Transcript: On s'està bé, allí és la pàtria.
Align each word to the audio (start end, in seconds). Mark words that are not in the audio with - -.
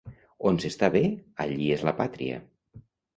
On 0.51 0.55
s'està 0.61 0.87
bé, 0.95 1.01
allí 1.45 1.67
és 1.75 1.83
la 1.89 1.93
pàtria. 1.99 2.39